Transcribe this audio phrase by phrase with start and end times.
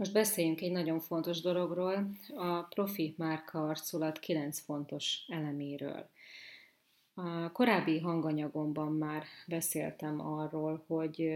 [0.00, 6.08] Most beszéljünk egy nagyon fontos dologról, a profi márka arculat 9 fontos eleméről.
[7.14, 11.30] A korábbi hanganyagomban már beszéltem arról, hogy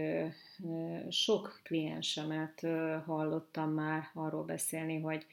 [1.09, 2.67] sok kliensemet
[3.05, 5.25] hallottam már arról beszélni, hogy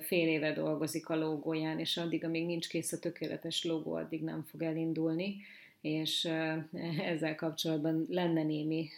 [0.00, 4.42] fél éve dolgozik a logóján, és addig, amíg nincs kész a tökéletes logó, addig nem
[4.42, 5.36] fog elindulni
[5.80, 6.24] és
[7.12, 8.88] ezzel kapcsolatban lenne némi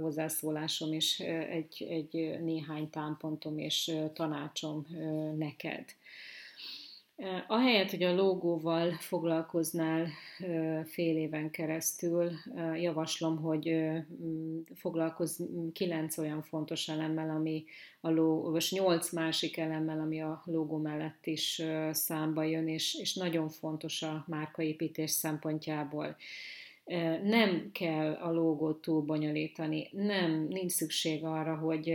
[0.00, 1.20] hozzászólásom és
[1.50, 4.86] egy, egy néhány támpontom és tanácsom
[5.36, 5.84] neked.
[7.46, 10.06] Ahelyett, hogy a logóval foglalkoznál
[10.84, 12.30] fél éven keresztül,
[12.74, 13.76] javaslom, hogy
[14.74, 15.40] foglalkozz
[15.72, 17.64] kilenc olyan fontos elemmel, ami
[18.00, 23.14] a logó, vagy nyolc másik elemmel, ami a logó mellett is számba jön, és, és
[23.14, 26.16] nagyon fontos a márkaépítés szempontjából.
[27.22, 31.94] Nem kell a logót túl bonyolítani, nem, nincs szükség arra, hogy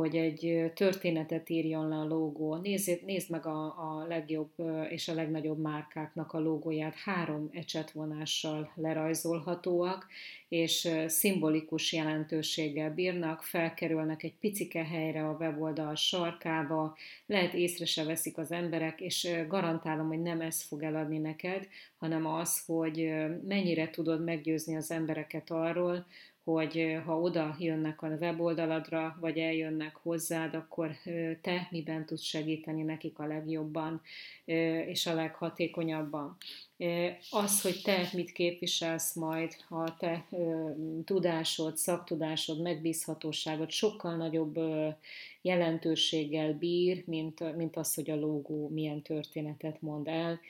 [0.00, 2.56] hogy egy történetet írjon le a logó.
[2.56, 4.50] Nézd, nézd meg a, a legjobb
[4.88, 10.06] és a legnagyobb márkáknak a logóját, három ecsetvonással lerajzolhatóak,
[10.48, 18.38] és szimbolikus jelentőséggel bírnak, felkerülnek egy picike helyre a weboldal sarkába, lehet észre se veszik
[18.38, 23.12] az emberek, és garantálom, hogy nem ez fog eladni neked, hanem az, hogy
[23.48, 26.06] mennyire tudod meggyőzni az embereket arról,
[26.54, 30.90] hogy ha oda jönnek a weboldaladra, vagy eljönnek hozzád, akkor
[31.40, 34.00] te miben tudsz segíteni nekik a legjobban
[34.86, 36.36] és a leghatékonyabban.
[37.30, 40.26] Az, hogy te mit képviselsz majd, a te
[41.04, 44.58] tudásod, szaktudásod, megbízhatóságod sokkal nagyobb
[45.42, 50.40] jelentőséggel bír, mint, mint az, hogy a logó milyen történetet mond el,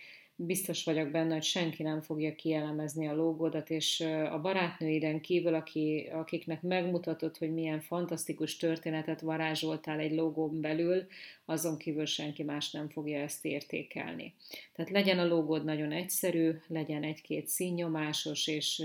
[0.47, 6.09] biztos vagyok benne, hogy senki nem fogja kielemezni a logódat, és a barátnőiden kívül, aki,
[6.13, 11.07] akiknek megmutatod, hogy milyen fantasztikus történetet varázsoltál egy logón belül,
[11.45, 14.35] azon kívül senki más nem fogja ezt értékelni.
[14.73, 18.85] Tehát legyen a logód nagyon egyszerű, legyen egy-két színnyomásos, és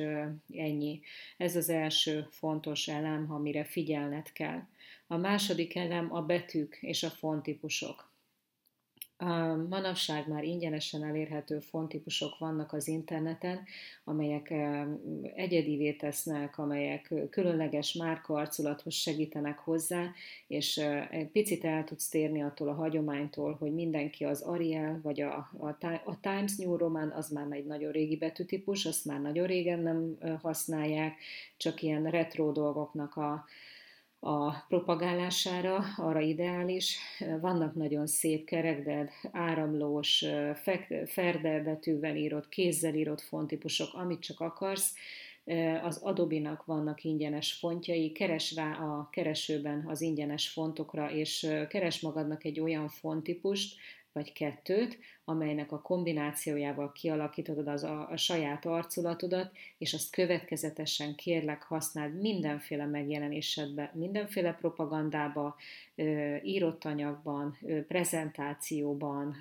[0.54, 1.00] ennyi.
[1.38, 4.62] Ez az első fontos elem, amire figyelned kell.
[5.08, 8.14] A második elem a betűk és a fontípusok.
[9.70, 13.64] Manapság már ingyenesen elérhető fontípusok vannak az interneten,
[14.04, 14.54] amelyek
[15.36, 20.12] egyedivé tesznek, amelyek különleges márkaarculathoz segítenek hozzá,
[20.48, 20.78] és
[21.10, 25.68] egy picit el tudsz térni attól a hagyománytól, hogy mindenki az Arial vagy a, a,
[26.06, 30.18] a Times New Roman, az már egy nagyon régi betűtípus, azt már nagyon régen nem
[30.42, 31.18] használják,
[31.58, 33.46] csak ilyen retro dolgoknak a,
[34.20, 36.98] a propagálására, arra ideális.
[37.42, 40.26] Vannak nagyon szép kerekded, áramlós,
[41.06, 44.94] ferdelbetűvel írott, kézzel írott fontípusok, amit csak akarsz.
[45.84, 52.44] Az Adobe-nak vannak ingyenes fontjai, keres rá a keresőben az ingyenes fontokra, és keres magadnak
[52.44, 53.76] egy olyan fontípust,
[54.16, 61.64] vagy kettőt, amelynek a kombinációjával kialakítod az a, a saját arculatodat, és azt következetesen kérlek
[61.64, 65.56] használd mindenféle megjelenésedbe, mindenféle propagandába,
[66.44, 69.36] írott anyagban, prezentációban,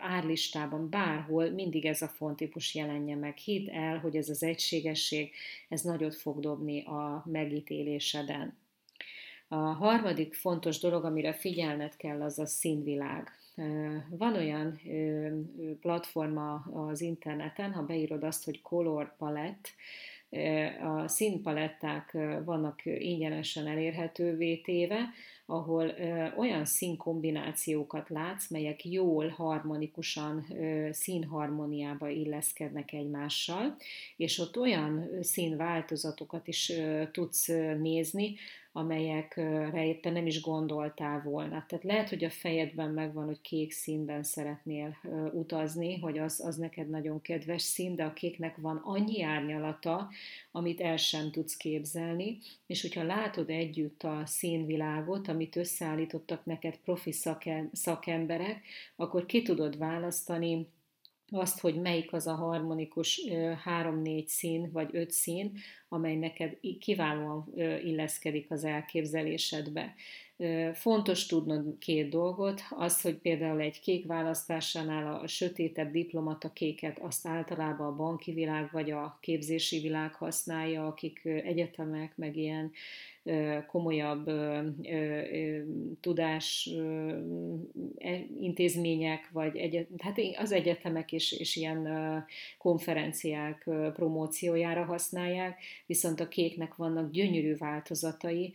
[0.00, 3.36] árlistában, bárhol mindig ez a fontípus jelenje meg.
[3.36, 5.30] Hidd el, hogy ez az egységesség,
[5.68, 8.58] ez nagyot fog dobni a megítéléseden.
[9.48, 13.39] A harmadik fontos dolog, amire figyelned kell, az a színvilág.
[14.10, 14.80] Van olyan
[15.80, 19.68] platforma az interneten, ha beírod azt, hogy Color Palette,
[20.82, 25.08] a színpaletták vannak ingyenesen elérhetővé téve,
[25.46, 25.94] ahol
[26.36, 30.46] olyan színkombinációkat látsz, melyek jól harmonikusan
[30.90, 33.76] színharmoniába illeszkednek egymással,
[34.16, 36.72] és ott olyan színváltozatokat is
[37.12, 37.46] tudsz
[37.78, 38.34] nézni,
[38.72, 41.64] amelyekre te nem is gondoltál volna.
[41.68, 44.96] Tehát lehet, hogy a fejedben megvan, hogy kék színben szeretnél
[45.32, 50.08] utazni, hogy az, az neked nagyon kedves szín, de a kéknek van annyi árnyalata,
[50.52, 57.14] amit el sem tudsz képzelni, és hogyha látod együtt a színvilágot, amit összeállítottak neked profi
[57.72, 58.62] szakemberek,
[58.96, 60.66] akkor ki tudod választani
[61.30, 63.20] azt, hogy melyik az a harmonikus
[63.62, 67.52] három-négy szín, vagy öt szín, amely neked kiválóan
[67.84, 69.94] illeszkedik az elképzelésedbe.
[70.72, 77.26] Fontos tudnod két dolgot, az, hogy például egy kék választásánál a sötétebb diplomata kéket azt
[77.26, 82.72] általában a banki világ vagy a képzési világ használja, akik egyetemek, meg ilyen
[83.66, 84.30] komolyabb
[86.00, 86.70] tudás
[87.98, 91.88] e, intézmények, vagy egyet, hát az egyetemek és, és ilyen
[92.58, 98.52] konferenciák promóciójára használják, viszont a kéknek vannak gyönyörű változatai,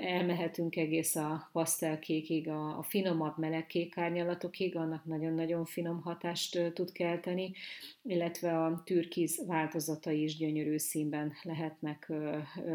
[0.00, 6.92] elmehetünk egész a roza pasztelkékig, a, a finomabb melegkék árnyalatokig, annak nagyon-nagyon finom hatást tud
[6.92, 7.52] kelteni,
[8.02, 12.12] illetve a türkiz változatai is gyönyörű színben lehetnek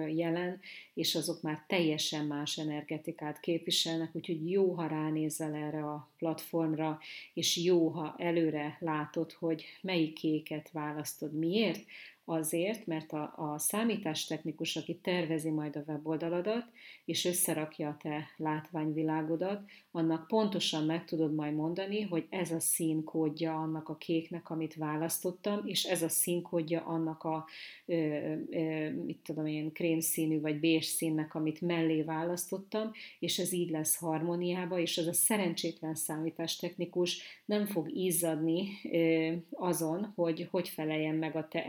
[0.08, 0.60] jelen,
[0.94, 7.00] és azok már teljesen más energetikát képviselnek, úgyhogy jó, ha ránézel erre a platformra,
[7.34, 11.34] és jó, ha előre látod, hogy melyik kéket választod.
[11.34, 11.86] Miért?
[12.32, 16.66] Azért, mert a, a számítástechnikus, aki tervezi majd a weboldaladat,
[17.06, 19.62] és összerakja a te látványvilágodat,
[19.92, 25.62] annak pontosan meg tudod majd mondani, hogy ez a színkódja annak a kéknek, amit választottam,
[25.66, 27.46] és ez a színkódja annak a,
[27.86, 27.96] ö,
[28.50, 33.98] ö, mit tudom én, krémszínű vagy bés színnek, amit mellé választottam, és ez így lesz
[33.98, 41.36] harmóniába, és az a szerencsétlen számítástechnikus nem fog izzadni ö, azon, hogy hogy feleljen meg
[41.36, 41.66] a te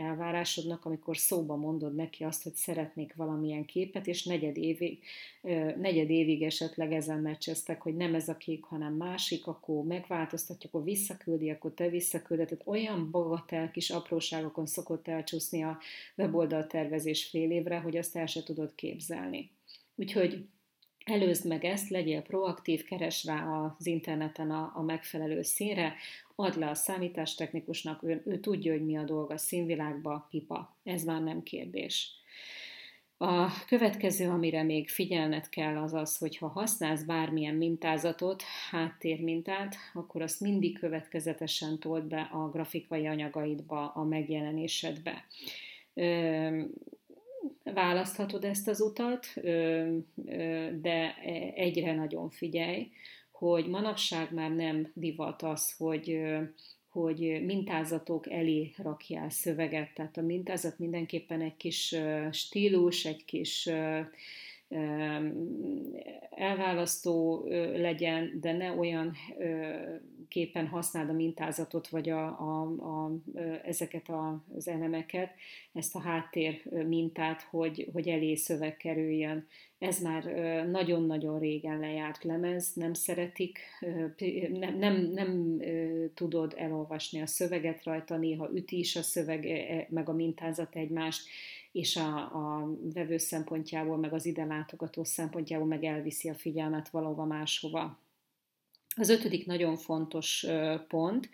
[0.53, 5.03] elvárásodnak, amikor szóba mondod neki azt, hogy szeretnék valamilyen képet, és negyed évig,
[5.77, 10.85] negyed évig esetleg ezen meccseztek, hogy nem ez a kék, hanem másik, akkor megváltoztatjuk, akkor
[10.85, 12.47] visszaküldi, akkor te visszakülded.
[12.47, 15.77] Tehát olyan bagatel kis apróságokon szokott elcsúszni a
[16.17, 19.51] weboldal tervezés fél évre, hogy azt el se tudod képzelni.
[19.95, 20.45] Úgyhogy
[21.05, 23.45] előzd meg ezt, legyél proaktív, keres rá
[23.77, 25.95] az interneten a, a megfelelő színre,
[26.35, 30.77] add le a számítástechnikusnak, ő, ő tudja, hogy mi a dolga színvilágba, pipa.
[30.83, 32.21] Ez már nem kérdés.
[33.17, 40.21] A következő, amire még figyelned kell, az az, hogy ha használsz bármilyen mintázatot, háttérmintát, akkor
[40.21, 45.25] azt mindig következetesen told be a grafikai anyagaidba, a megjelenésedbe.
[47.63, 49.25] Választhatod ezt az utat,
[50.81, 51.15] de
[51.55, 52.91] egyre nagyon figyelj,
[53.31, 56.21] hogy manapság már nem divat az, hogy
[56.89, 59.93] hogy mintázatok elé rakjál szöveget.
[59.93, 61.95] Tehát a mintázat mindenképpen egy kis
[62.31, 63.69] stílus, egy kis
[66.29, 67.45] elválasztó
[67.75, 69.13] legyen, de ne olyan
[70.27, 73.11] képen használd a mintázatot, vagy a, a, a,
[73.63, 74.11] ezeket
[74.55, 75.31] az elemeket,
[75.73, 79.47] ezt a háttér mintát, hogy, hogy elé szöveg kerüljön.
[79.77, 80.23] Ez már
[80.69, 83.59] nagyon-nagyon régen lejárt lemez, nem szeretik,
[84.51, 85.61] nem, nem, nem
[86.13, 91.27] tudod elolvasni a szöveget rajta, néha üti is a szöveg, e, meg a mintázat egymást,
[91.71, 97.25] és a, a vevő szempontjából, meg az ide látogató szempontjából meg elviszi a figyelmet valahova
[97.25, 98.02] máshova.
[98.95, 100.45] Az ötödik nagyon fontos
[100.87, 101.29] pont,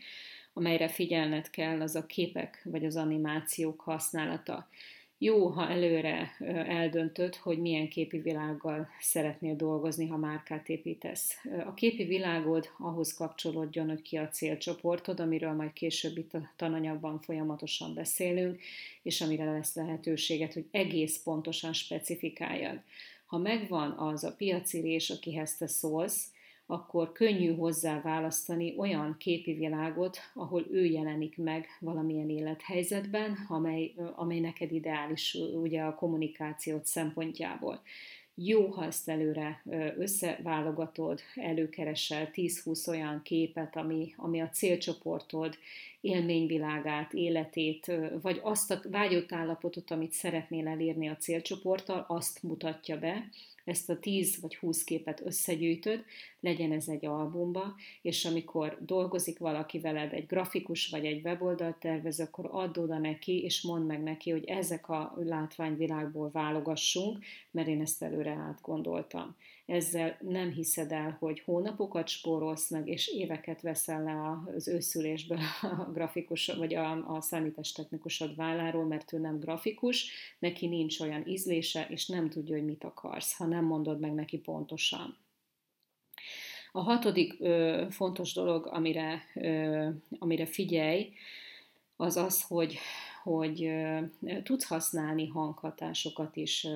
[0.53, 4.69] amelyre figyelned kell, az a képek vagy az animációk használata.
[5.17, 6.35] Jó, ha előre
[6.67, 11.35] eldöntöd, hogy milyen képi világgal szeretnél dolgozni, ha márkát építesz.
[11.65, 17.19] A képi világod ahhoz kapcsolódjon, hogy ki a célcsoportod, amiről majd később itt a tananyagban
[17.19, 18.61] folyamatosan beszélünk,
[19.01, 22.81] és amire lesz lehetőséget, hogy egész pontosan specifikáljad.
[23.25, 26.31] Ha megvan az a piaci rés, akihez te szólsz,
[26.71, 34.39] akkor könnyű hozzá választani olyan képi világot, ahol ő jelenik meg valamilyen élethelyzetben, amely, amely
[34.39, 37.81] neked ideális ugye a kommunikációt szempontjából.
[38.35, 39.63] Jó, ha ezt előre
[39.97, 45.57] összeválogatod, előkeresel 10-20 olyan képet, ami, ami a célcsoportod
[46.01, 53.29] élményvilágát, életét, vagy azt a vágyott állapotot, amit szeretnél elérni a célcsoporttal, azt mutatja be,
[53.69, 56.03] ezt a 10 vagy 20 képet összegyűjtöd,
[56.39, 62.19] legyen ez egy albumba, és amikor dolgozik valaki veled, egy grafikus vagy egy weboldalt tervez,
[62.19, 67.81] akkor add oda neki, és mondd meg neki, hogy ezek a látványvilágból válogassunk, mert én
[67.81, 69.35] ezt előre átgondoltam.
[69.69, 75.91] Ezzel nem hiszed el, hogy hónapokat spórolsz meg, és éveket veszel le az őszülésből a
[75.91, 82.07] grafikus, vagy a, a számítástechnikusod válláról, mert ő nem grafikus, neki nincs olyan ízlése, és
[82.07, 85.17] nem tudja, hogy mit akarsz, ha nem mondod meg neki pontosan.
[86.71, 89.87] A hatodik ö, fontos dolog, amire, ö,
[90.19, 91.13] amire figyelj,
[91.95, 92.77] az az, hogy,
[93.29, 93.71] hogy
[94.43, 96.67] tudsz használni hanghatásokat is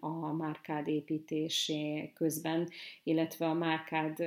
[0.00, 2.68] a márkád építésé közben,
[3.02, 4.24] illetve a márkád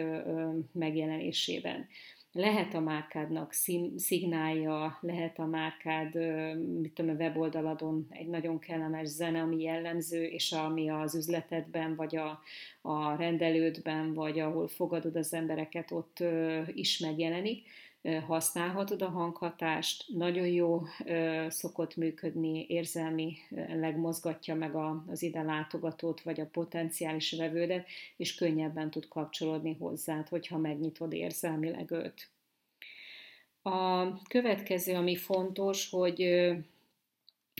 [0.71, 1.87] megjelenésében.
[2.33, 3.53] Lehet a márkádnak
[3.95, 6.15] szignálja, lehet a márkád,
[6.81, 12.15] mit tudom, a weboldaladon egy nagyon kellemes zene, ami jellemző, és ami az üzletedben, vagy
[12.15, 12.41] a,
[12.81, 16.23] a rendelődben, vagy ahol fogadod az embereket, ott
[16.73, 17.67] is megjelenik
[18.27, 20.81] használhatod a hanghatást, nagyon jó
[21.47, 23.37] szokott működni, érzelmi
[23.73, 24.75] legmozgatja meg
[25.07, 31.91] az ide látogatót, vagy a potenciális vevődet, és könnyebben tud kapcsolódni hozzád, hogyha megnyitod érzelmileg
[31.91, 32.29] őt.
[33.61, 36.49] A következő, ami fontos, hogy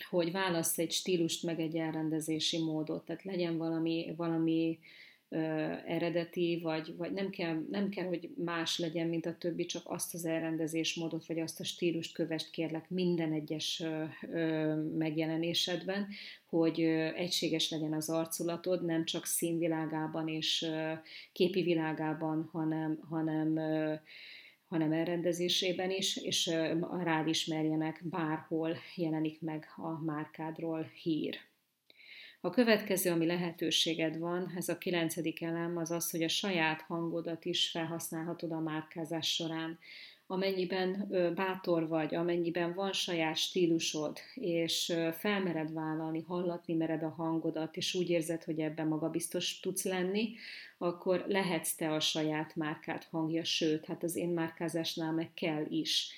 [0.10, 4.80] hogy válasz egy stílust, meg egy elrendezési módot, tehát legyen valami, valami
[5.86, 10.14] eredeti, vagy, vagy nem, kell, nem kell, hogy más legyen, mint a többi, csak azt
[10.14, 13.84] az elrendezésmódot, vagy azt a stílust kövest kérlek minden egyes
[14.98, 16.08] megjelenésedben,
[16.46, 16.82] hogy
[17.16, 20.66] egységes legyen az arculatod, nem csak színvilágában és
[21.34, 23.60] képi világában, hanem, hanem
[24.68, 26.52] hanem elrendezésében is, és
[27.04, 31.51] rád ismerjenek, bárhol jelenik meg a márkádról hír.
[32.44, 37.46] A következő, ami lehetőséged van, ez a kilencedik elem, az az, hogy a saját hangodat
[37.46, 39.80] is felhasználhatod a márkázás során.
[40.28, 47.94] Amennyiben bátor vagy, amennyiben van saját stílusod, és felmered vállalni, hallatni mered a hangodat, és
[47.96, 50.34] úgy érzed, hogy ebben magabiztos tudsz lenni,
[50.78, 56.14] akkor lehetsz te a saját márkát hangja, sőt, hát az én márkázásnál meg kell is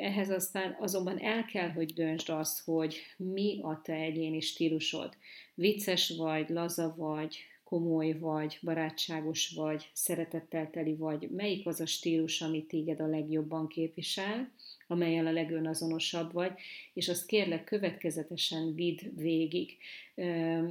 [0.00, 5.16] ehhez aztán azonban el kell, hogy döntsd azt, hogy mi a te egyéni stílusod.
[5.54, 12.40] Vicces vagy, laza vagy, komoly vagy, barátságos vagy, szeretettel teli vagy, melyik az a stílus,
[12.40, 14.50] ami téged a legjobban képvisel,
[14.88, 16.52] amelyel a legönazonosabb vagy,
[16.92, 19.76] és azt kérlek következetesen vidd végig.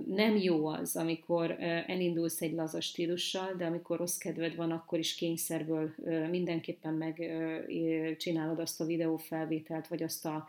[0.07, 1.55] Nem jó az, amikor
[1.87, 5.93] elindulsz egy laza stílussal, de amikor rossz kedved van, akkor is kényszerből
[6.29, 10.47] mindenképpen megcsinálod azt a videófelvételt, vagy azt a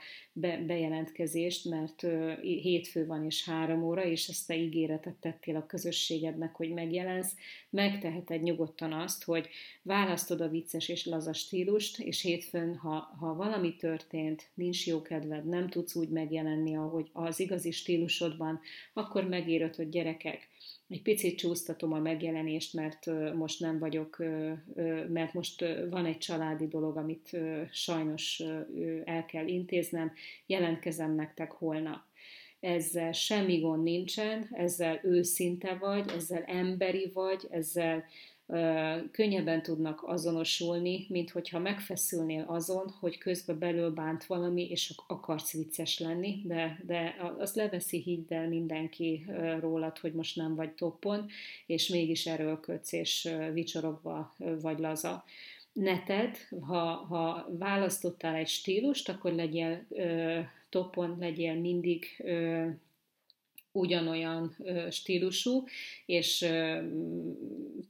[0.67, 2.07] bejelentkezést, mert
[2.41, 7.35] hétfő van és három óra, és ezt te ígéretet tettél a közösségednek, hogy megjelensz,
[7.71, 9.49] megteheted nyugodtan azt, hogy
[9.83, 15.49] választod a vicces és laza stílust, és hétfőn, ha, ha valami történt, nincs jó kedved,
[15.49, 18.61] nem tudsz úgy megjelenni, ahogy az igazi stílusodban,
[18.93, 20.49] akkor megírod, hogy gyerekek,
[20.89, 24.23] egy picit csúsztatom a megjelenést, mert most nem vagyok,
[25.09, 27.37] mert most van egy családi dolog, amit
[27.73, 28.43] sajnos
[29.05, 30.13] el kell intéznem,
[30.47, 32.01] jelentkezem nektek holnap.
[32.61, 38.05] Ezzel semmi gond nincsen, ezzel őszinte vagy, ezzel emberi vagy, ezzel
[39.11, 45.99] könnyebben tudnak azonosulni, mint hogyha megfeszülnél azon, hogy közben belül bánt valami, és akarsz vicces
[45.99, 49.27] lenni, de, de azt leveszi, hidd el mindenki
[49.61, 51.27] rólad, hogy most nem vagy toppon,
[51.67, 55.25] és mégis erőlködsz, és vicsorogva vagy laza.
[55.73, 60.39] Neted, ha, ha választottál egy stílust, akkor legyél ö,
[60.69, 62.67] topon, legyél mindig ö,
[63.73, 64.57] ugyanolyan
[64.91, 65.65] stílusú,
[66.07, 66.47] és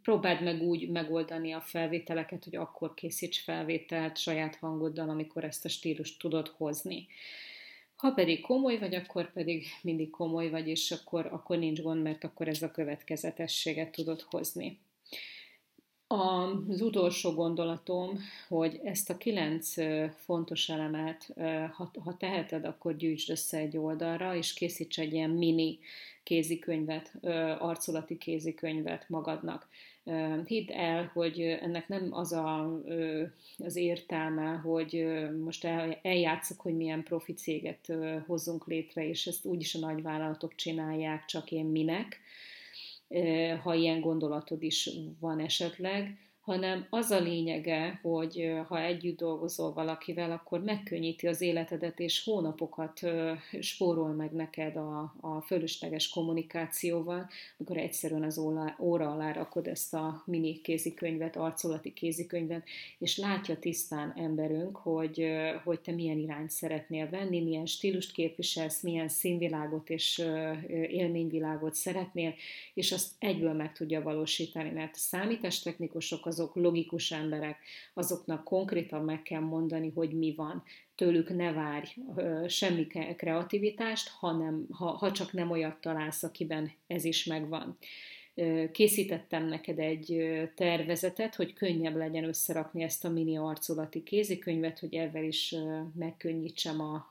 [0.09, 5.69] próbáld meg úgy megoldani a felvételeket, hogy akkor készíts felvételt saját hangoddal, amikor ezt a
[5.69, 7.07] stílust tudod hozni.
[7.97, 12.25] Ha pedig komoly vagy, akkor pedig mindig komoly vagy, és akkor, akkor nincs gond, mert
[12.25, 14.79] akkor ez a következetességet tudod hozni.
[16.11, 19.75] Az utolsó gondolatom, hogy ezt a kilenc
[20.17, 21.33] fontos elemet,
[21.73, 25.79] ha, ha teheted, akkor gyűjtsd össze egy oldalra, és készíts egy ilyen mini
[26.23, 27.13] kézikönyvet,
[27.59, 29.69] arculati kézikönyvet magadnak.
[30.47, 32.81] Hidd el, hogy ennek nem az a,
[33.59, 35.07] az értelme, hogy
[35.45, 35.65] most
[36.03, 37.93] eljátszok, hogy milyen profi céget
[38.27, 42.21] hozzunk létre, és ezt úgyis a nagyvállalatok csinálják, csak én minek,
[43.63, 46.19] ha ilyen gondolatod is van esetleg,
[46.49, 53.01] hanem az a lényege, hogy ha együtt dolgozol valakivel, akkor megkönnyíti az életedet, és hónapokat
[53.61, 57.29] spórol meg neked a, a fölösleges kommunikációval,
[57.59, 62.63] amikor egyszerűen az óra, óra alá rakod ezt a mini kézikönyvet, arcolati kézikönyvet,
[62.99, 65.27] és látja tisztán emberünk, hogy,
[65.65, 70.19] hogy te milyen irányt szeretnél venni, milyen stílust képviselsz, milyen színvilágot és
[70.71, 72.35] élményvilágot szeretnél,
[72.75, 77.59] és azt egyből meg tudja valósítani, mert a számítástechnikusok az azok logikus emberek,
[77.95, 80.63] azoknak konkrétan meg kell mondani, hogy mi van.
[80.95, 81.95] Tőlük ne várj
[82.49, 87.79] semmi kreativitást, hanem ha, ha csak nem olyat találsz, akiben ez is megvan
[88.73, 95.25] készítettem neked egy tervezetet, hogy könnyebb legyen összerakni ezt a mini arculati kézikönyvet, hogy ezzel
[95.25, 95.55] is
[95.95, 97.09] megkönnyítsem a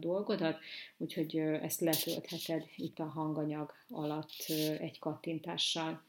[0.00, 0.58] dolgodat,
[0.96, 4.44] úgyhogy ezt letöltheted itt a hanganyag alatt
[4.80, 6.02] egy kattintással.